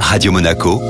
Radio 0.00 0.32
Monaco, 0.32 0.80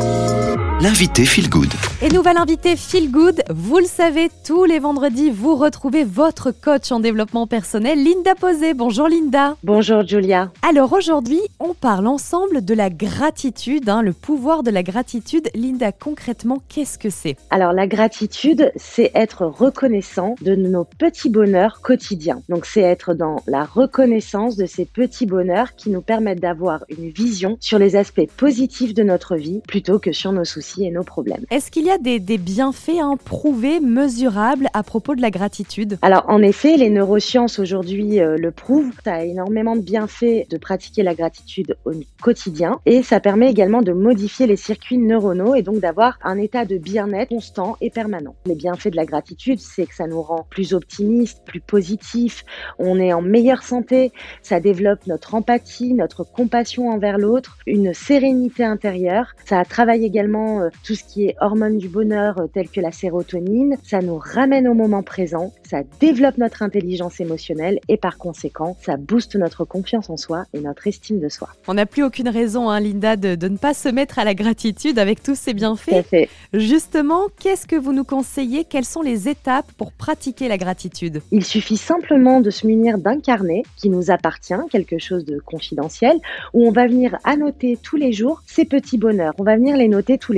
l'invité 0.81 1.25
Feel 1.25 1.49
Good. 1.49 1.73
Et 2.03 2.11
nouvelle 2.11 2.37
invitée 2.37 2.77
Feel 2.77 3.11
Good, 3.11 3.43
vous 3.49 3.79
le 3.79 3.87
savez, 3.87 4.29
tous 4.45 4.65
les 4.65 4.79
vendredis, 4.79 5.31
vous 5.31 5.57
retrouvez 5.57 6.05
votre 6.05 6.51
coach 6.51 6.93
en 6.93 7.01
développement 7.01 7.47
personnel, 7.47 8.05
Linda 8.05 8.35
Posé. 8.35 8.75
Bonjour 8.75 9.09
Linda. 9.09 9.57
Bonjour 9.65 10.07
Julia. 10.07 10.53
Alors 10.61 10.93
aujourd'hui, 10.93 11.41
on 11.61 11.73
parle 11.73 12.07
ensemble 12.07 12.63
de 12.63 12.75
la 12.75 12.91
gratitude, 12.91 13.89
hein, 13.89 14.03
le 14.03 14.13
pouvoir 14.13 14.63
de 14.63 14.71
la 14.71 14.83
gratitude. 14.83 15.49
Linda, 15.55 15.93
concrètement, 15.93 16.63
qu'est-ce 16.69 16.99
que 16.99 17.09
c'est? 17.09 17.37
Alors 17.49 17.73
la 17.73 17.87
gratitude, 17.87 18.71
c'est 18.77 19.13
être 19.15 19.47
reconnaissant 19.47 20.35
de 20.43 20.55
nos 20.55 20.85
petits 20.85 21.31
bonheurs 21.31 21.81
quotidiens. 21.81 22.43
Donc 22.51 22.67
c'est 22.67 22.83
être 22.83 23.15
dans 23.15 23.37
la 23.47 23.65
reconnaissance 23.65 24.57
de 24.57 24.67
ces 24.67 24.85
petits 24.85 25.27
bonheurs 25.27 25.75
qui 25.75 25.89
nous 25.89 26.03
permettent 26.03 26.41
d'avoir 26.41 26.85
une 26.91 27.09
vision 27.09 27.57
sur 27.61 27.79
les 27.79 27.97
aspects 27.97 28.29
positifs 28.37 28.93
de 28.93 29.03
notre 29.03 29.37
vie 29.37 29.63
plutôt 29.67 29.99
que 29.99 30.13
sur 30.13 30.33
nos 30.33 30.45
soucis 30.45 30.66
et 30.79 30.91
nos 30.91 31.05
problèmes. 31.05 31.45
Est-ce 31.51 31.71
qu'il 31.71 31.87
y 31.87 31.91
a 31.91 31.99
des, 31.99 32.21
des 32.21 32.39
bienfaits 32.39 33.01
hein, 33.01 33.17
prouvés, 33.23 33.81
mesurables 33.81 34.69
à 34.75 34.83
propos 34.83 35.15
de 35.15 35.23
la 35.23 35.31
gratitude? 35.31 35.99
Alors 36.03 36.25
en 36.29 36.43
effet, 36.43 36.77
les 36.77 36.91
neurosciences 36.91 37.59
aujourd'hui 37.59 38.21
euh, 38.21 38.37
le 38.37 38.51
prouvent. 38.51 38.93
Ça 39.05 39.15
a 39.15 39.23
énormément 39.23 39.77
de 39.77 39.83
bienfaits 39.83 40.49
de 40.51 40.57
pratiquer 40.59 41.03
la 41.03 41.15
gratitude 41.15 41.77
au 41.85 41.93
quotidien 42.23 42.81
et 42.87 43.03
ça 43.03 43.21
permet 43.21 43.51
également 43.51 43.83
de 43.83 43.93
modifier 43.93 44.47
les 44.47 44.57
circuits 44.57 44.99
neuronaux 44.99 45.55
et 45.55 45.63
donc 45.63 45.81
d'avoir 45.81 46.19
un 46.23 46.39
état 46.39 46.65
de 46.65 46.79
bien-être 46.79 47.29
constant 47.29 47.77
et 47.81 47.91
permanent. 47.91 48.35
Les 48.47 48.55
bienfaits 48.55 48.89
de 48.89 48.97
la 48.97 49.07
gratitude, 49.07 49.61
c'est 49.61 49.87
que 49.87 49.95
ça 49.95 50.07
nous 50.07 50.23
rend 50.23 50.47
plus 50.49 50.75
optimistes, 50.75 51.43
plus 51.45 51.61
positifs, 51.61 52.45
on 52.79 52.99
est 52.99 53.13
en 53.13 53.23
meilleure 53.23 53.63
santé, 53.63 54.13
ça 54.43 54.61
développe 54.61 55.07
notre 55.07 55.35
empathie, 55.35 55.95
notre 55.95 56.25
compassion 56.25 56.89
envers 56.91 57.19
l'autre, 57.19 57.59
une 57.67 57.95
sérénité 57.95 58.65
intérieure. 58.65 59.35
Ça 59.45 59.65
travaille 59.65 60.05
également 60.05 60.56
euh, 60.61 60.69
tout 60.85 60.95
ce 60.95 61.05
qui 61.05 61.27
est 61.27 61.37
hormones 61.41 61.79
du 61.79 61.89
bonheur 61.89 62.39
euh, 62.39 62.47
telles 62.47 62.69
que 62.69 62.81
la 62.81 62.93
sérotonine. 62.93 63.77
Ça 63.83 64.01
nous 64.01 64.19
ramène 64.19 64.69
au 64.69 64.75
moment 64.75 65.03
présent, 65.03 65.53
ça 65.69 65.83
développe 66.01 66.39
notre 66.39 66.63
intelligence 66.63 67.21
émotionnelle 67.21 67.79
et 67.89 67.97
par 67.97 68.19
conséquent, 68.19 68.77
ça 68.83 68.97
booste 68.97 69.37
notre 69.37 69.65
confiance 69.65 70.11
en 70.11 70.17
soi 70.17 70.45
et 70.53 70.61
notre 70.61 70.87
estime 70.87 71.21
de 71.21 71.29
soi. 71.29 71.49
On 71.69 71.75
n'a 71.75 71.87
plus 71.87 72.03
aucune 72.03 72.29
raison, 72.29 72.71
hein, 72.71 72.81
Linda, 72.81 73.17
de, 73.17 73.35
de 73.35 73.49
ne 73.49 73.57
pas 73.57 73.75
se 73.75 73.89
mettre 73.89 74.19
à 74.19 74.25
la 74.25 74.35
gratitude 74.35 74.99
avec 74.99 75.23
tous 75.23 75.35
ces 75.35 75.53
Tout 75.53 75.57
à 75.57 75.61
bienfaits. 75.61 76.03
fait. 76.09 76.29
Justement, 76.53 77.23
qu'est-ce 77.41 77.67
que 77.67 77.77
vous 77.77 77.93
nous 77.93 78.05
conseillez? 78.05 78.65
Quelles 78.65 78.85
sont 78.85 79.03
les 79.03 79.29
étapes 79.29 79.71
pour 79.77 79.93
pratiquer 79.93 80.49
la 80.49 80.59
gratitude? 80.59 81.21
Il 81.33 81.45
suffit 81.45 81.77
simplement 81.77 82.41
de 82.41 82.51
se 82.51 82.67
munir 82.67 82.99
d'un 82.99 83.21
carnet 83.21 83.63
qui 83.77 83.89
nous 83.91 84.11
appartient, 84.11 84.55
quelque 84.71 84.99
chose 84.99 85.25
de 85.25 85.39
confidentiel, 85.39 86.17
où 86.55 86.67
on 86.67 86.73
va 86.73 86.87
venir 86.87 87.17
annoter 87.25 87.79
tous 87.83 87.97
les 87.97 88.13
jours 88.13 88.43
ces 88.47 88.65
petits 88.65 88.99
bonheurs. 88.99 89.35
On 89.39 89.45
va 89.45 89.57
venir 89.57 89.77
les 89.77 89.89
noter 89.89 90.19
tous 90.19 90.33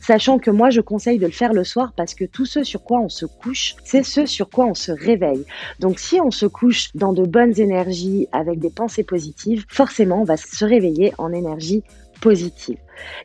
sachant 0.00 0.38
que 0.38 0.50
moi 0.50 0.70
je 0.70 0.80
conseille 0.80 1.18
de 1.18 1.26
le 1.26 1.32
faire 1.32 1.52
le 1.52 1.64
soir 1.64 1.92
parce 1.96 2.14
que 2.14 2.24
tout 2.24 2.46
ce 2.46 2.62
sur 2.62 2.82
quoi 2.82 3.00
on 3.00 3.08
se 3.08 3.26
couche, 3.26 3.74
c'est 3.84 4.02
ce 4.02 4.26
sur 4.26 4.50
quoi 4.50 4.66
on 4.66 4.74
se 4.74 4.92
réveille. 4.92 5.44
Donc 5.78 5.98
si 5.98 6.20
on 6.20 6.30
se 6.30 6.46
couche 6.46 6.90
dans 6.94 7.12
de 7.12 7.24
bonnes 7.24 7.58
énergies, 7.60 8.28
avec 8.32 8.58
des 8.58 8.70
pensées 8.70 9.04
positives, 9.04 9.64
forcément 9.68 10.22
on 10.22 10.24
va 10.24 10.36
se 10.36 10.64
réveiller 10.64 11.12
en 11.18 11.32
énergie 11.32 11.82
positive. 12.20 12.78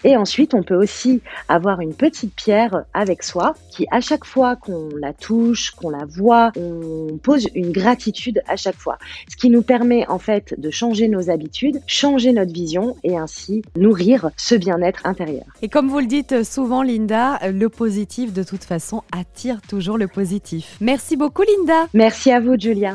Et 0.03 0.15
ensuite, 0.15 0.53
on 0.53 0.63
peut 0.63 0.75
aussi 0.75 1.21
avoir 1.49 1.81
une 1.81 1.93
petite 1.93 2.33
pierre 2.33 2.85
avec 2.93 3.23
soi 3.23 3.55
qui, 3.69 3.85
à 3.91 4.01
chaque 4.01 4.25
fois 4.25 4.55
qu'on 4.55 4.89
la 4.95 5.13
touche, 5.13 5.71
qu'on 5.71 5.89
la 5.89 6.05
voit, 6.05 6.51
on 6.57 7.17
pose 7.21 7.49
une 7.55 7.71
gratitude 7.71 8.41
à 8.47 8.55
chaque 8.55 8.77
fois. 8.77 8.97
Ce 9.29 9.35
qui 9.35 9.49
nous 9.49 9.61
permet 9.61 10.07
en 10.07 10.19
fait 10.19 10.59
de 10.59 10.69
changer 10.69 11.07
nos 11.07 11.29
habitudes, 11.29 11.81
changer 11.87 12.31
notre 12.31 12.53
vision 12.53 12.95
et 13.03 13.17
ainsi 13.17 13.63
nourrir 13.75 14.29
ce 14.37 14.55
bien-être 14.55 15.05
intérieur. 15.05 15.45
Et 15.61 15.69
comme 15.69 15.89
vous 15.89 15.99
le 15.99 16.07
dites 16.07 16.43
souvent, 16.43 16.81
Linda, 16.81 17.39
le 17.51 17.69
positif, 17.69 18.33
de 18.33 18.43
toute 18.43 18.63
façon, 18.63 19.03
attire 19.11 19.61
toujours 19.61 19.97
le 19.97 20.07
positif. 20.07 20.77
Merci 20.81 21.17
beaucoup, 21.17 21.43
Linda. 21.43 21.87
Merci 21.93 22.31
à 22.31 22.39
vous, 22.39 22.57
Julia. 22.57 22.93